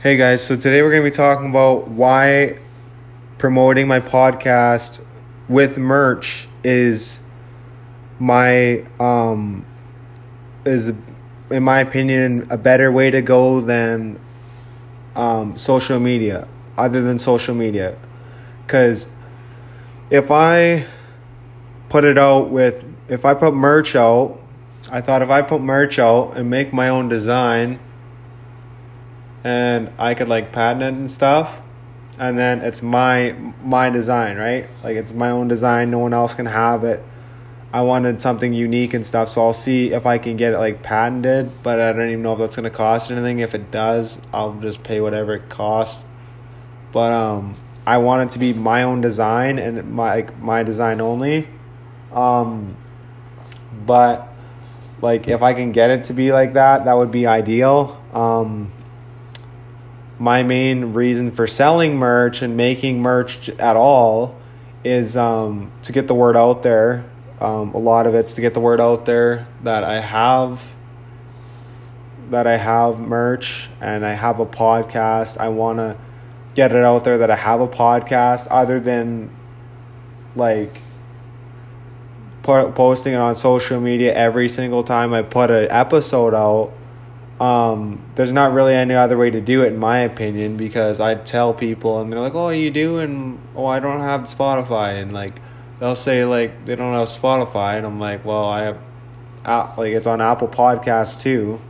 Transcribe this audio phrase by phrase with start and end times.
[0.00, 2.56] Hey guys, so today we're going to be talking about why
[3.36, 5.04] promoting my podcast
[5.46, 7.18] with merch is
[8.18, 9.66] my um
[10.64, 10.90] is
[11.50, 14.18] in my opinion a better way to go than
[15.16, 16.48] um social media
[16.78, 17.94] other than social media.
[18.66, 19.06] Cuz
[20.08, 20.86] if I
[21.90, 24.40] put it out with if I put merch out
[24.90, 27.80] I thought if I put merch out and make my own design
[29.44, 31.58] and I could like patent it and stuff
[32.18, 34.68] and then it's my my design, right?
[34.82, 37.02] Like it's my own design, no one else can have it.
[37.72, 40.82] I wanted something unique and stuff, so I'll see if I can get it like
[40.82, 43.40] patented, but I don't even know if that's gonna cost anything.
[43.40, 46.04] If it does, I'll just pay whatever it costs.
[46.92, 47.56] But um
[47.86, 51.48] I want it to be my own design and my like my design only.
[52.12, 52.76] Um
[53.84, 54.28] but
[55.02, 58.00] like if I can get it to be like that, that would be ideal.
[58.12, 58.70] Um
[60.18, 64.38] my main reason for selling merch and making merch at all
[64.84, 67.04] is um, to get the word out there.
[67.40, 70.62] Um, a lot of it's to get the word out there that I have
[72.30, 75.36] that I have merch and I have a podcast.
[75.38, 75.96] I want to
[76.54, 79.30] get it out there that I have a podcast other than
[80.36, 80.80] like
[82.42, 86.72] posting it on social media every single time I put an episode out
[87.40, 91.16] um, there's not really any other way to do it in my opinion because I
[91.16, 95.12] tell people and they're like, "Oh, you do," and "Oh, I don't have Spotify," and
[95.12, 95.40] like
[95.80, 98.74] they'll say like they don't have Spotify, and I'm like, "Well, I
[99.44, 101.60] have, like it's on Apple Podcasts too,"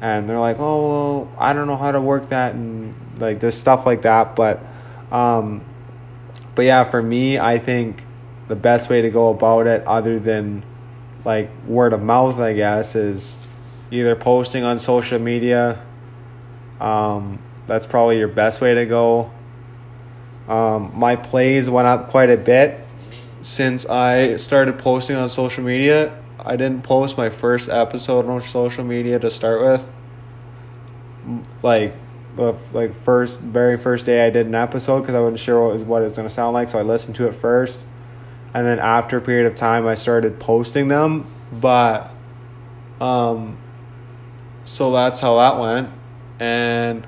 [0.00, 3.56] and they're like, "Oh, well, I don't know how to work that," and like there's
[3.56, 4.60] stuff like that, but,
[5.12, 5.62] um,
[6.54, 8.04] but yeah, for me, I think
[8.48, 10.64] the best way to go about it, other than
[11.26, 13.38] like word of mouth, I guess, is
[13.94, 15.84] either posting on social media.
[16.80, 19.30] Um, that's probably your best way to go.
[20.48, 22.86] Um, my plays went up quite a bit
[23.40, 26.18] since I started posting on social media.
[26.38, 29.88] I didn't post my first episode on social media to start with.
[31.62, 31.94] Like
[32.36, 35.72] the like first very first day I did an episode because I wasn't sure what
[35.72, 37.82] was what it was gonna sound like, so I listened to it first,
[38.52, 41.26] and then after a period of time I started posting them.
[41.52, 42.10] But
[43.00, 43.56] um,
[44.64, 45.90] so that's how that went.
[46.40, 47.06] And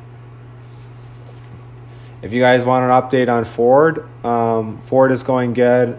[2.23, 5.99] if you guys want an update on Ford, um, Ford is going good.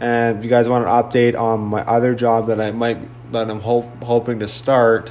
[0.00, 2.98] And if you guys want an update on my other job that I might
[3.32, 5.10] that I'm hope, hoping to start,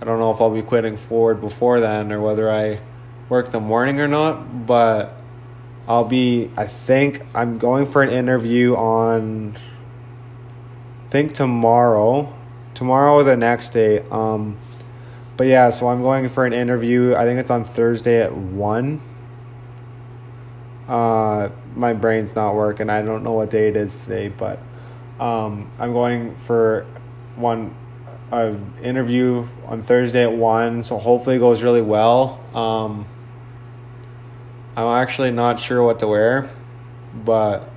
[0.00, 2.80] I don't know if I'll be quitting Ford before then or whether I
[3.28, 4.66] work the morning or not.
[4.66, 5.14] But
[5.86, 6.50] I'll be.
[6.56, 9.58] I think I'm going for an interview on.
[11.04, 12.37] I think tomorrow
[12.78, 14.04] tomorrow or the next day.
[14.10, 14.56] Um,
[15.36, 17.14] but yeah, so I'm going for an interview.
[17.16, 19.00] I think it's on Thursday at one.
[20.88, 22.88] Uh, my brain's not working.
[22.88, 24.60] I don't know what day it is today, but
[25.20, 26.86] um, I'm going for
[27.36, 27.74] one
[28.82, 30.82] interview on Thursday at one.
[30.84, 32.40] So hopefully it goes really well.
[32.54, 33.06] Um,
[34.76, 36.48] I'm actually not sure what to wear,
[37.24, 37.68] but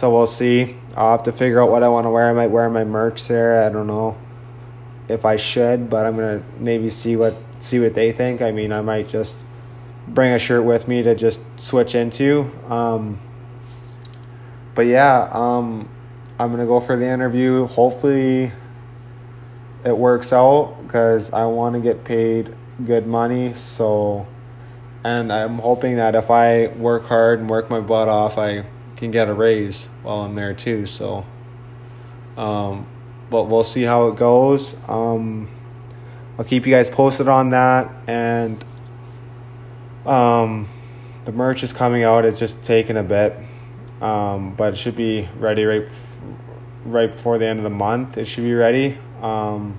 [0.00, 0.78] so we'll see.
[0.96, 2.26] I'll have to figure out what I want to wear.
[2.26, 3.62] I might wear my merch there.
[3.62, 4.16] I don't know
[5.08, 8.40] if I should, but I'm gonna maybe see what see what they think.
[8.40, 9.36] I mean, I might just
[10.08, 12.50] bring a shirt with me to just switch into.
[12.70, 13.18] Um,
[14.74, 15.86] but yeah, um,
[16.38, 17.66] I'm gonna go for the interview.
[17.66, 18.52] Hopefully,
[19.84, 22.54] it works out because I want to get paid
[22.86, 23.54] good money.
[23.54, 24.26] So,
[25.04, 28.64] and I'm hoping that if I work hard and work my butt off, I
[29.00, 30.86] can get a raise while I'm there too.
[30.86, 31.24] So,
[32.36, 32.86] um,
[33.30, 34.76] but we'll see how it goes.
[34.86, 35.48] Um,
[36.38, 38.62] I'll keep you guys posted on that, and
[40.06, 40.68] um,
[41.24, 42.24] the merch is coming out.
[42.24, 43.36] It's just taking a bit,
[44.00, 45.88] um, but it should be ready right
[46.84, 48.18] right before the end of the month.
[48.18, 48.98] It should be ready.
[49.20, 49.78] Um,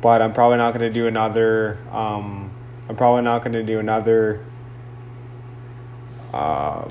[0.00, 1.78] but I'm probably not going to do another.
[1.90, 2.50] Um,
[2.88, 4.44] I'm probably not to do another.
[6.32, 6.88] Uh,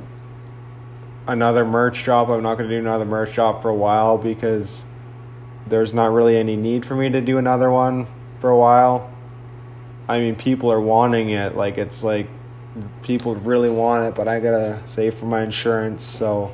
[1.27, 2.29] another merch drop.
[2.29, 4.85] I'm not going to do another merch drop for a while because
[5.67, 8.07] there's not really any need for me to do another one
[8.39, 9.09] for a while.
[10.07, 11.55] I mean, people are wanting it.
[11.55, 12.27] Like, it's like
[13.01, 16.03] people really want it, but I got to save for my insurance.
[16.03, 16.51] So,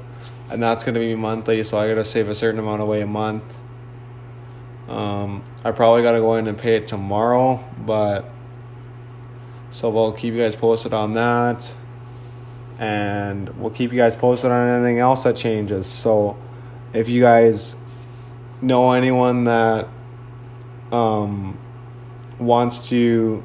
[0.50, 1.64] and that's going to be monthly.
[1.64, 3.44] So, I got to save a certain amount away a month.
[4.88, 8.30] Um, I probably got to go in and pay it tomorrow, but
[9.70, 11.70] so we'll keep you guys posted on that
[12.80, 15.88] and we'll keep you guys posted on anything else that changes.
[15.88, 16.38] So
[16.94, 17.76] if you guys
[18.62, 19.88] know anyone that
[20.92, 21.58] um,
[22.40, 23.44] wants to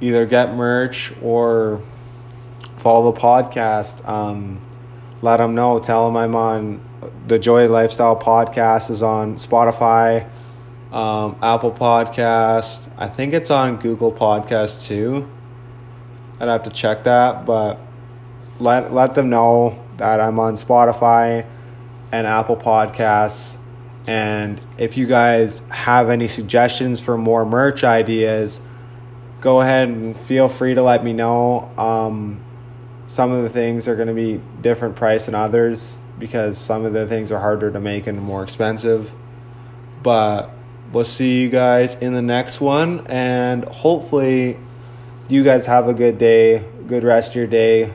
[0.00, 1.82] either get merch or
[2.78, 4.06] follow the podcast.
[4.06, 4.60] Um,
[5.22, 5.78] let them know.
[5.78, 6.82] Tell them I'm on
[7.26, 10.28] the Joy Lifestyle podcast is on Spotify,
[10.92, 12.88] um, Apple Podcast.
[12.98, 15.30] I think it's on Google Podcast too.
[16.40, 17.78] I'd have to check that, but
[18.62, 21.44] let let them know that I'm on Spotify
[22.12, 23.58] and Apple Podcasts.
[24.06, 28.60] And if you guys have any suggestions for more merch ideas,
[29.40, 31.70] go ahead and feel free to let me know.
[31.76, 32.40] Um,
[33.06, 36.92] some of the things are going to be different price than others because some of
[36.92, 39.12] the things are harder to make and more expensive.
[40.02, 40.50] But
[40.92, 44.58] we'll see you guys in the next one, and hopefully,
[45.28, 47.92] you guys have a good day, good rest of your day,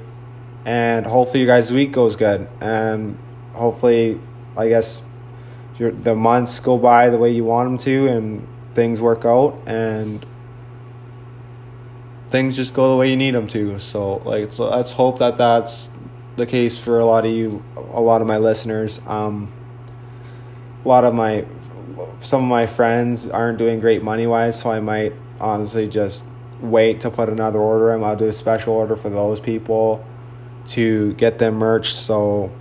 [0.68, 3.18] and hopefully, your guys' week goes good, and
[3.54, 4.20] hopefully,
[4.58, 5.02] I guess
[5.80, 9.58] your, the months go by the way you want them to, and things work out,
[9.66, 10.26] and
[12.32, 13.80] things just go the way you need them to.
[13.80, 15.90] So, like, so let's hope that that's
[16.36, 19.00] the case for a lot of you, a lot of my listeners.
[19.08, 19.50] Um,
[20.84, 21.46] a lot of my,
[22.20, 26.26] some of my friends aren't doing great money wise, so I might honestly just
[26.60, 28.04] wait to put another order in.
[28.04, 30.06] I'll do a special order for those people
[30.68, 31.94] to get them merch.
[31.94, 32.52] So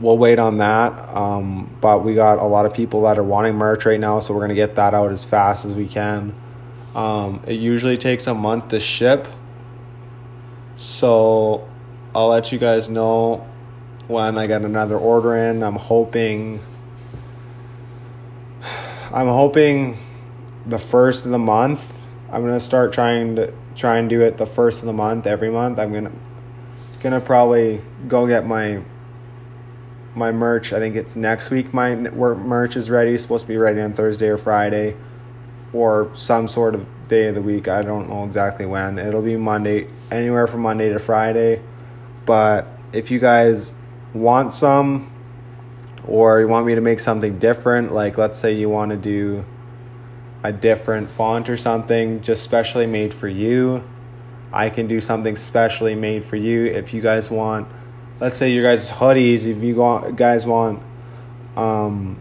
[0.00, 0.92] we'll wait on that.
[1.14, 4.34] Um, but we got a lot of people that are wanting merch right now, so
[4.34, 6.32] we're gonna get that out as fast as we can.
[6.94, 9.26] Um, it usually takes a month to ship.
[10.76, 11.68] So
[12.14, 13.46] I'll let you guys know
[14.08, 15.62] when I get another order in.
[15.62, 16.60] I'm hoping
[19.12, 19.98] I'm hoping
[20.66, 21.92] the first of the month.
[22.32, 25.50] I'm gonna start trying to try and do it the first of the month every
[25.50, 25.78] month.
[25.78, 26.12] I'm gonna
[27.00, 28.82] gonna probably go get my
[30.14, 30.72] my merch.
[30.72, 31.72] I think it's next week.
[31.72, 33.14] My merch is ready.
[33.14, 34.96] It's supposed to be ready on Thursday or Friday
[35.72, 37.68] or some sort of day of the week.
[37.68, 38.98] I don't know exactly when.
[38.98, 41.62] It'll be Monday, anywhere from Monday to Friday.
[42.26, 43.74] But if you guys
[44.12, 45.12] want some
[46.06, 49.44] or you want me to make something different, like let's say you want to do
[50.42, 53.84] a different font or something just specially made for you,
[54.52, 56.66] I can do something specially made for you.
[56.66, 57.68] If you guys want,
[58.18, 60.82] let's say your guys' hoodies, if you guys want
[61.56, 62.18] um,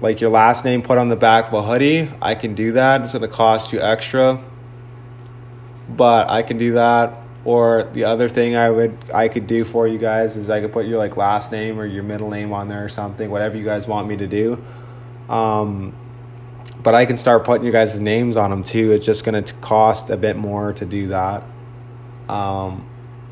[0.00, 3.02] like your last name put on the back of a hoodie, I can do that.
[3.02, 4.42] It's going to cost you extra.
[5.88, 7.18] But I can do that.
[7.44, 10.74] Or the other thing I would I could do for you guys is I could
[10.74, 13.64] put your like last name or your middle name on there or something, whatever you
[13.64, 14.62] guys want me to do.
[15.28, 15.94] Um,
[16.82, 18.92] but I can start putting you guys' names on them too.
[18.92, 21.42] It's just going to cost a bit more to do that.
[22.28, 22.88] Um,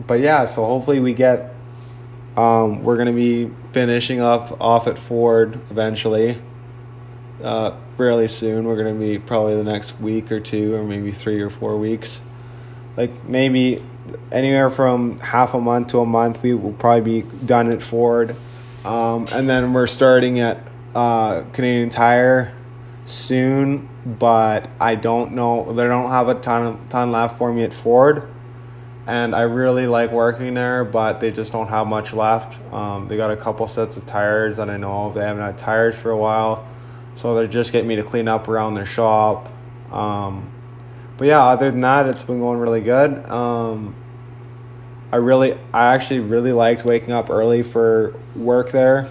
[0.07, 1.55] but yeah, so hopefully we get.
[2.37, 6.41] Um, we're going to be finishing up off at Ford eventually
[7.43, 8.65] uh, fairly soon.
[8.65, 11.77] We're going to be probably the next week or two, or maybe three or four
[11.79, 12.21] weeks.
[12.97, 13.83] Like maybe
[14.33, 18.35] anywhere from half a month to a month, we will probably be done at Ford.
[18.85, 22.55] Um, and then we're starting at uh, Canadian Tire
[23.09, 23.89] soon,
[24.19, 25.73] but I don't know.
[25.73, 28.29] They don't have a ton ton left for me at Ford,
[29.07, 32.61] and I really like working there, but they just don't have much left.
[32.73, 35.15] Um, they got a couple sets of tires that I know of.
[35.15, 36.67] They haven't had tires for a while.
[37.15, 39.49] So they're just getting me to clean up around their shop.
[39.91, 40.53] Um,
[41.17, 43.29] but yeah, other than that, it's been going really good.
[43.29, 43.97] Um,
[45.11, 49.11] I really, I actually really liked waking up early for work there.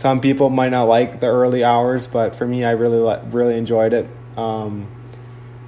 [0.00, 3.92] Some people might not like the early hours, but for me, I really, really enjoyed
[3.92, 4.08] it.
[4.34, 4.90] Um,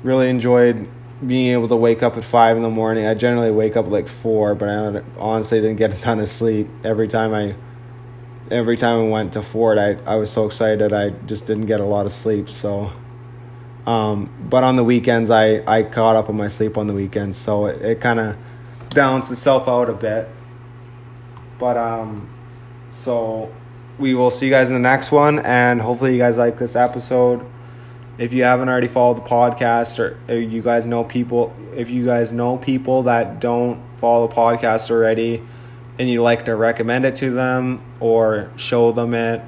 [0.02, 0.88] really enjoyed
[1.26, 3.04] being able to wake up at five in the morning.
[3.04, 6.66] I generally wake up like four, but I honestly didn't get a ton of sleep
[6.82, 7.56] every time I
[8.50, 10.94] every time I went to Ford, I, I was so excited.
[10.94, 12.48] I just didn't get a lot of sleep.
[12.48, 12.90] So,
[13.86, 17.36] um, but on the weekends, I, I caught up on my sleep on the weekends.
[17.36, 18.38] So it, it kind of
[18.94, 20.26] balanced itself out a bit.
[21.58, 22.30] But, um,
[22.88, 23.52] so
[23.98, 25.38] we will see you guys in the next one.
[25.40, 27.46] And hopefully you guys like this episode.
[28.18, 32.32] If you haven't already followed the podcast or you guys know people, if you guys
[32.32, 35.42] know people that don't follow the podcast already,
[35.98, 39.42] and you like to recommend it to them or show them it,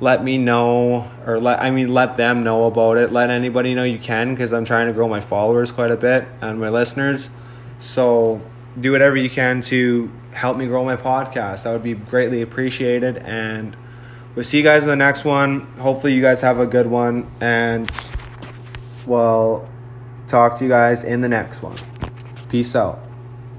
[0.00, 3.12] let me know or let I mean let them know about it.
[3.12, 6.26] Let anybody know you can because I'm trying to grow my followers quite a bit
[6.40, 7.30] and my listeners.
[7.78, 8.40] So
[8.80, 11.64] do whatever you can to help me grow my podcast.
[11.64, 13.76] That would be greatly appreciated and
[14.34, 15.60] we'll see you guys in the next one.
[15.78, 17.90] Hopefully you guys have a good one and
[19.06, 19.68] we'll
[20.26, 21.76] talk to you guys in the next one.
[22.48, 23.11] Peace out.